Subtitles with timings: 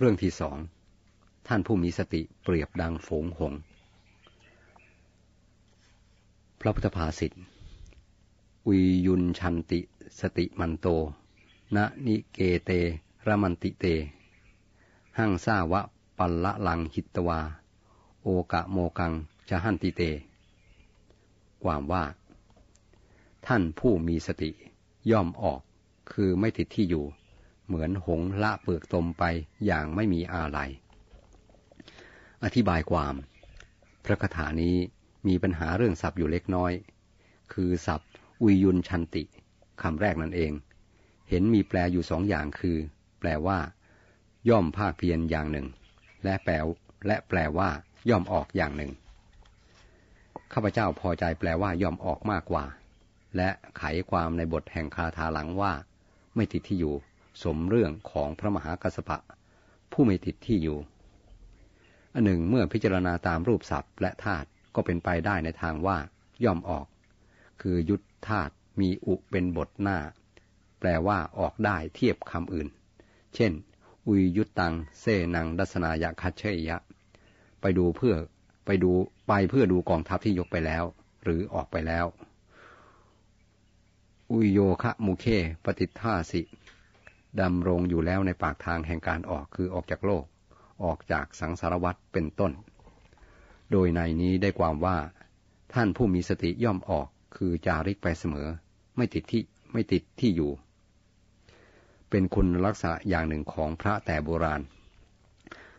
[0.00, 0.56] เรื่องที่สอง
[1.48, 3.54] ท่านผู้มีสติเปรียบดังฝงหง
[6.60, 7.32] พระพุทธภาษิต
[8.68, 9.80] วิยุนชันติ
[10.20, 10.86] สติมันโต
[11.76, 12.70] นะนิเกเต
[13.26, 13.86] ระมันติเต
[15.18, 15.80] หั่งซาวะ
[16.18, 17.40] ปัลละลังหิตวา
[18.22, 19.12] โอกะโมกัง
[19.48, 20.02] จะหันติเต
[21.62, 22.04] ความว่า
[23.46, 24.50] ท่านผู้มีสติ
[25.10, 25.60] ย่อมออก
[26.12, 27.06] คือไม่ติดที่อยู่
[27.66, 29.24] เหมือนหงละเปลือกตมไป
[29.66, 30.58] อย่างไม่มีอะไร
[32.44, 33.14] อธิบายความ
[34.04, 34.76] พระคาถานี้
[35.26, 36.72] มีปัญหาเรื่องศัพท์อยู่เล็กน้อย
[37.52, 38.10] คือศัพท์
[38.42, 39.24] อุยุนชันติ
[39.82, 40.52] คำแรกนั่นเอง
[41.28, 42.76] เห็นมีแปลอยู่สองอย่างคือ
[43.20, 43.58] แปลว่า
[44.48, 45.66] ย่อมภาคเพียรอย่างหนึ่ง
[46.24, 46.52] และแปล
[47.06, 47.68] และแปลว่า
[48.10, 48.92] ย่อมออกอย่างหนึ่ง
[50.52, 52.64] ข้าพเจ้าพอใจแปลว่าย่อมออกมากกว่า
[53.36, 55.72] และไขความในบทแห่งคาถาหลังว่า
[56.34, 56.94] ไม่ติดที่อยู่
[57.42, 59.18] สมเรื่องของพระมหากัสสปะ
[59.92, 60.78] ผู้ไม่ติดที่อยู่
[62.14, 65.98] อันหนึ่งเมื่อพิจารณาตามรูปศัพท์และธาตุก็เป็นไปได้ในทางว่า
[66.44, 66.86] ย่อมออก
[67.60, 69.98] คือยุทธธาตุมีอุเป็นบทหน้า
[70.80, 72.68] แปลว่าออกได้เทียบคำอื่น
[73.34, 73.52] เช่น
[74.06, 76.78] อุยยุตตังเซนังดัสนายะคัจเชยะ
[77.60, 78.14] ไปดูเพื่อ
[78.66, 78.90] ไปดู
[79.28, 80.84] ไปเพื่อดูกองทัพที่ยกไปแล้ว
[81.24, 82.06] หรือออกไปแล้ว
[84.30, 85.26] อุยโยคะมุเค
[85.64, 86.40] ปฏิท่าสิ
[87.40, 90.24] ดำรงอยู่แล้วในปากทางแห่งการออกคือออกจากโลก
[90.84, 92.52] ออกจากสังสารวัฏเป็นต้น
[93.72, 94.96] โดยในนี้ได้ความว่า
[95.74, 98.48] ท่านผู้มีสติย่อมออกคือจาริกไปเสมอ
[98.96, 99.42] ไม่ติดที่
[99.72, 100.52] ไม่ติดที่อยู่
[102.10, 104.62] เป็นคุณลักษณะอย่างหนึ่งของพระแต่โบราณ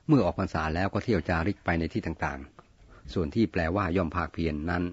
[0.08, 4.83] เมื่อออกพรรษาแล้วก็เที่ยวจาริกไปในที่ต่างๆ ส่วนที่แปลว่าย่อมภาคเพียรนนั้น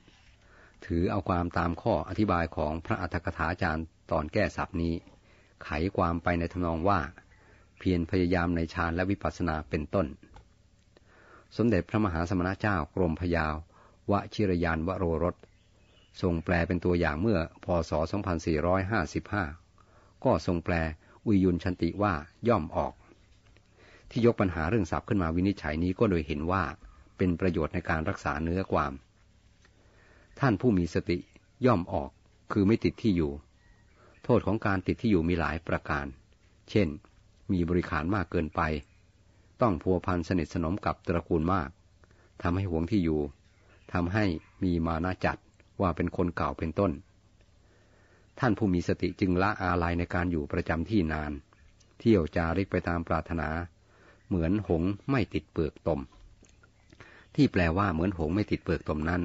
[0.86, 4.94] ถือเอาความตามข้ออธิบายของพระอัฏฐกถาจารย์ตอนแก้ศัพท์นี้
[5.62, 7.00] ไขความไปในทำนองว่า
[7.78, 10.06] เพียรพยายามในฌานและวิปัสสนาเป็นต้น
[11.56, 13.54] สมเด็จพระมหาสมณเจ้ากรมพยาว
[14.10, 15.36] วชิรยานวโรรส
[16.22, 17.92] ทรงแปลเป็นตัวอย่างเมื่อพศ
[19.48, 20.74] 2455 ก็ทรงแปล
[21.26, 22.14] อุยุนชันติว่า
[22.48, 22.94] ย่อมออก
[24.10, 26.64] ที่ยกปัญหาเรื่องศัพท์ขึ้นมาวินิจฉัยนี้ก็โดยเห็นว่า
[27.16, 28.92] เป็นประโยชน์ในการรักษาเนื้อความ
[30.40, 31.18] ท่านผู้มีสติ
[31.66, 32.10] ย่อมออก
[32.52, 33.32] คือไม่ติดที่อยู่
[34.24, 36.06] โทษของการติดที่อยู่มีหลายประการ
[36.70, 36.88] เช่น
[37.52, 38.60] มีบริขารมากเกินไป
[39.62, 41.70] ต้องพัวพันสนิทสนมกับตระกูลมาก
[42.42, 43.20] ทำให้หวงที่อยู่
[43.92, 44.24] ทำให้
[44.62, 45.38] มีมานาจัด
[45.80, 46.92] ว่าเป็นคนเก่าเป็นต้น
[48.40, 51.32] ท่านผู้มีสติจึงละอาลัยในการอยู่ประจำที่นาน
[51.98, 53.48] เที่ยวจาริกไปตามปรารถนา
[54.28, 56.00] เหมือนหงไม่ติดเปลือกตม
[57.34, 59.22] ที่แปลว่าเหมือนหงไม่ติดเปลือกตมนั้น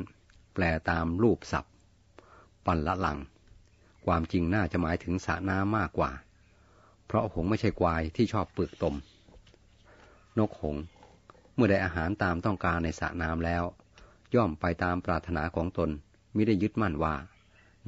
[0.53, 1.73] แปลตามรูปศัพท์
[2.65, 3.17] ปันละหลัง
[4.05, 6.11] ความจริงน่าจะหมายถึงสระน้ำมากกว่า
[7.05, 8.95] เพราะหงไม่ใช่ควายที่ชอบเปลือกตม
[10.37, 10.75] นกหง
[11.55, 13.63] เมื่อได้อาหารตามต้องการในสระน้ำแล้ว
[14.35, 15.89] ย่อมไปตามปรารถนาของตน
[16.35, 17.15] มิได้ยึดมั่นว่า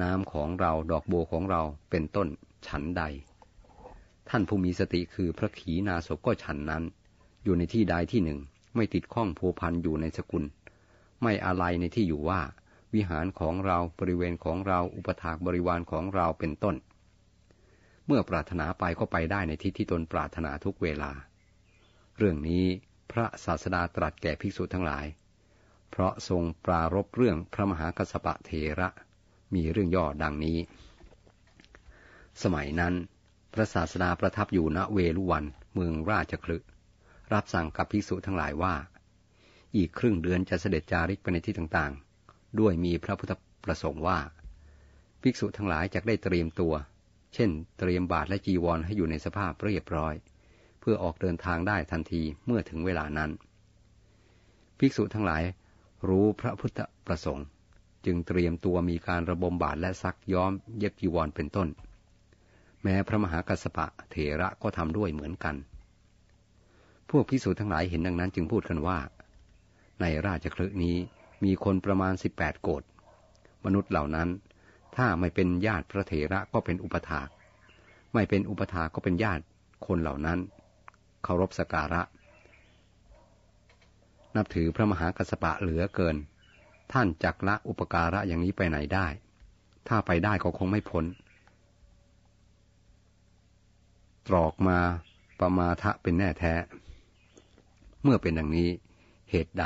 [0.01, 2.27] น้ำของเราดอกบัวของเราเป็นต้น
[2.67, 3.03] ฉันใด
[4.29, 6.83] ท่านผู้มีสติคือพระขีณาสพก็ฉันนั้น
[7.43, 8.39] อยู่ในที่ใดที่หนึ่ง
[8.75, 10.43] ไม่ติดข้องผูพันอยู่ในสกุล
[11.21, 12.41] ไม่อะไรในที่อยู่ว่า
[12.93, 16.75] วิหารของเราบริเวณของเราอุปถากบริวารของเราเป็นต้น
[18.05, 21.11] เมื่อปรารถนาไปก็ไปได้ในที่ที่ตนปรารถนาทุกเวลา
[22.17, 22.63] เรื่องนี้
[23.11, 25.05] พระศาสดาตรัสแก่ภิกษุทั้งหลาย
[25.89, 28.89] เพราะทรงปรารบเรื่องพระมหากัสปะเทระ
[29.53, 30.57] มีเรื่องย่อดังนี้
[32.43, 32.93] สมัยนั้น
[33.53, 36.57] พระศาสดาประทับอยู่ณเวลุวันเมืองราชคลึ
[37.33, 38.75] รับสั่งกับภิกษุทั้งหลายว่า
[39.75, 42.10] อีกครึ่งเดือนจะเสด็จจาริกไปในที่ต่างๆ
[42.59, 44.19] ด้วยมีพระพุทธประสงค์ว่า
[45.21, 46.73] ภิกษุทั้งหลายจะได้เตรียมตัว
[47.33, 50.13] เช่น เตรียมบาทและจีวรให้อยู่ในสภาพเรียบร้อย
[50.79, 53.31] เพื่อออกเดินทางได้ทันทีเมื่อถึงเวลานั้น
[54.79, 55.43] ภิกษุทั้งหลาย
[56.07, 57.45] รู้พระพุทธประสงค์
[58.05, 61.67] จึงเตรียมตัวมีการระบมบาทและซักย้อมเย็บจีวรเป็นต้น
[62.83, 65.55] แม้พระมหากัสปะเถระก็ทำด้วยเหมือนกัน
[67.09, 68.99] พวกพิสูจน์ทั้งหลายเห็นดังนั้นจึงพูดกันว่า
[70.01, 70.97] ในราชคลึนี้
[71.43, 72.83] มีคนประมาณสิบแปดโกด
[73.65, 74.29] มนุษย์เหล่านั้น
[74.95, 77.27] ถ้าไม่เป็นญาติพระเถระก็เป็นอุปถาก
[78.13, 79.43] ไม่เป็นอุปถาก็เป็นญาติ
[79.87, 80.39] คนเหล่านั้น
[81.23, 82.01] เคารพสการะ
[84.35, 86.15] นับถือพระมหากัสปะเหลือเกิน
[86.91, 89.07] ท่านจักละอุปการะอย่างนี้ไปไหนได้
[89.87, 91.05] ถ้าไปได้ก็คงไม่พ้น
[94.27, 94.79] ตรอกมา
[95.39, 96.53] ประมาทะเป็นแน่แท้
[98.03, 98.69] เมื่อเป็นดังนี้
[99.31, 99.65] เหตุใด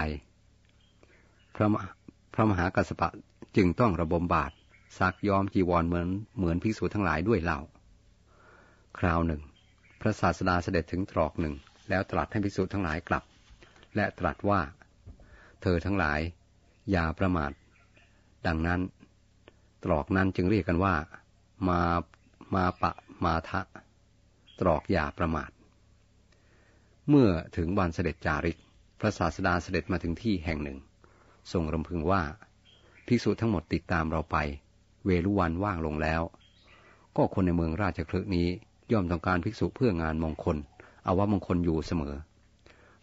[1.55, 1.67] พระ
[2.33, 3.09] พระมหากัสปะ
[3.55, 4.51] จึงต้องระบมบาท
[4.99, 6.07] ซักย้อมจีวรเหมือน
[6.37, 7.59] เหมือนภิกษุทั้งหลายด้วยเล่า
[8.99, 9.41] คราวหนึ่ง
[10.01, 11.53] พระศาสดาเสด็จถึงตรอกหนึ่ง
[11.89, 13.23] แล้วตรัสให้ภิกษุทั้งหลายกลับ
[13.95, 14.61] และตรัสว่า
[15.61, 16.19] เธอทั้งหลาย
[16.91, 17.51] อย่าประมาท
[18.47, 18.81] ดังนั้น
[19.83, 20.95] ตรอกนั้นจึงเรียกกันว่า
[21.69, 21.81] มา
[22.55, 22.91] มาปะ
[23.23, 23.61] มาทะ
[24.59, 25.51] ตรอกอย่าประมาท
[27.09, 28.57] เมื่อถึงวันเสด็จจาริก
[28.99, 30.77] พระศาสดาเสด็จมาถึงที่แห่งหนึ่ง
[31.51, 32.23] ทรงรำพึงว่า
[33.07, 34.37] ภิกษุทั้งหมดติดตามเราไป
[35.05, 36.21] เวลุวันว่างลงแล้ว
[37.15, 38.47] ก็คนในเมืองราชคลึกนี้
[38.91, 40.57] ย่อมต้องการภิกษุเพื่องานมงคล
[41.03, 42.15] เอาว่ามงคลอยู่เสมอ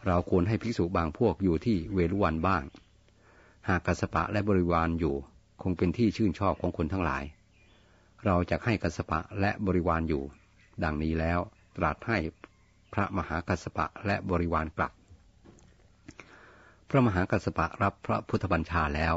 [0.06, 2.62] เราควรให้ภิกษุบางพวกอยู่ที่เวรุวันบ้าง
[3.68, 5.14] หากกัสปะและบริวารอยู่
[5.62, 7.24] คงเป็นที่ชื่นชอบของคนทั้งหลาย
[8.24, 10.22] เราจะให้กัสปะและบริวารอยู่
[10.82, 11.38] ดังนี้แล้ว
[11.76, 12.18] ตรัสให้
[12.92, 14.92] พระมหากัสปะและบริวารกลับ
[16.94, 19.14] พระมหากัสปะรับพระพุทธบัญชาแล้ว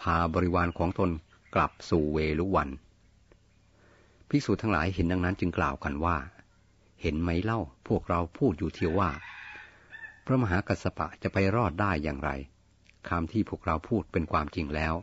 [0.00, 1.10] พาบริวารของตน
[1.54, 2.68] กลับสู่เวลุวัน
[4.28, 6.16] ภิกษุทั้งหลายเห็นดังนั้นจึงกล่าวกันว่า
[7.02, 9.10] เห็นไหมเล่าพวกเราพูดอยู่เที่ยวว่า
[10.26, 12.30] พระมหากัสปะจะไปรอดได้อย่างไร
[13.08, 14.94] คำที่พวกเราพูดเป็นความจริงแล้ว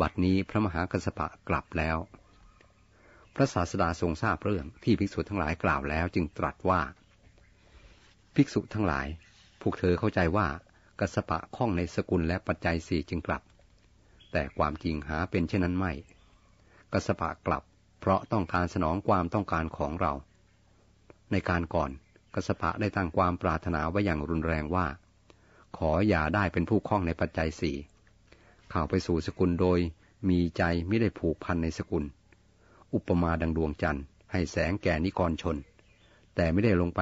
[0.00, 1.96] บัดนี้พระมหากัสปะกลับแล้ว
[3.34, 6.80] พระศาสดาทรงทราบเรื่องที่ภิกษุทั้งหลายกล่าวแล้วจึงตรัสว่า
[8.34, 9.06] ภิกษุทั้งหลาย
[9.62, 10.48] พวกเธอเข้าใจว่า
[11.00, 13.42] กัสปะข้องในสกุลและปัจจัยสี่จึงกลับ
[14.32, 15.92] แต่ความจริงหาเป็นเช่นนั้นไม่
[16.92, 17.62] กัสปะกลับ
[18.00, 20.12] เพราะต้องการสนองความต้องการของเรา
[21.32, 21.90] ในการก่อน
[22.34, 24.86] กสปะได้ตั้งความปรารถนาไว้อย่างรุนแรงว่า
[25.76, 27.76] ขออย่าได้เป็นผู้คล้องในปัจจัยสี่
[28.70, 29.78] เข้าไปสู่สกุลโดย
[30.28, 32.04] มีใจไม่ได้ผูกพันในสกุล
[32.94, 35.56] อุปมาดังดวงจันทร์ให้แสงแก่นิกรชน
[36.34, 37.00] แต่ไม่ได้ลงไป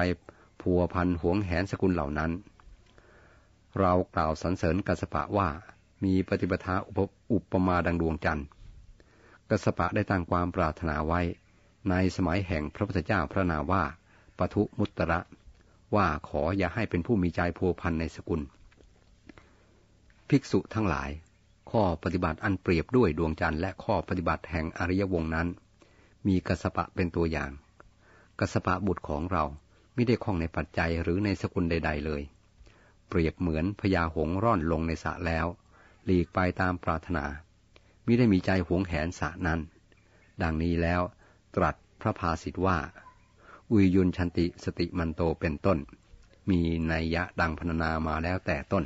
[0.61, 2.31] พัวพันหวงแหนสกุลเหล่านั้น
[3.79, 5.49] เรากล่าวสรรเสริญกัสปะว่า
[6.03, 6.75] มีปฏิปทา
[7.31, 8.47] อุปมาดังดวงจันทร์
[9.49, 11.21] กัสปะได้ตั้งความปรารถนาไว้
[11.89, 13.83] ในสมัยแห่งพระพุทธเจ้าพระนาว่า
[14.37, 15.19] ปทุมุตระ
[15.95, 18.41] ว่าขออย่าให้เป็นผู้มีใจพัวพันในสกุล
[20.29, 21.09] ภิกษุทั้งหลาย
[21.71, 25.47] ข้อปฏิบัติอันเปรียบด้วยดวงจันทร์และข้อปฏิบัติแห่งอริยวงนั้น
[26.27, 27.51] มีกัสปะเป็นตัวอย่าง
[28.39, 29.43] กัสปะบุตรของเรา
[29.93, 32.21] ไม่ได้คล้องในปัจจัยหรือในสกุลใด ๆ เลย
[33.13, 35.47] เปรียบเหมือนพญาหงร่อนลงในสระแล้ว
[36.05, 37.25] หลีกไปตามปรารถนา
[38.05, 39.59] มิได้มีใจหวงแหนสระนั้น
[40.41, 41.01] ดังนี้แล้ว
[41.55, 42.77] ตรัสพระภาสิทธว่า
[43.71, 45.77] อุยยุนชันติสติมันโตเป็นต้น
[46.49, 46.59] มี
[46.91, 48.83] นัยยะดังพรรณนามาแล้วแต่ต้น